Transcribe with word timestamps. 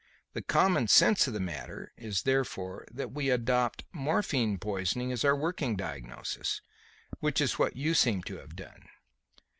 The 0.33 0.41
common 0.41 0.87
sense 0.87 1.27
of 1.27 1.33
the 1.33 1.39
matter 1.39 1.93
is 1.95 2.23
therefore 2.23 2.87
that 2.89 3.11
we 3.11 3.29
adopt 3.29 3.83
morphine 3.91 4.57
poisoning 4.57 5.11
as 5.11 5.23
our 5.23 5.35
working 5.35 5.75
diagnosis; 5.75 6.63
which 7.19 7.39
is 7.39 7.59
what 7.59 7.75
you 7.75 7.93
seem 7.93 8.23
to 8.23 8.37
have 8.37 8.55
done." 8.55 8.89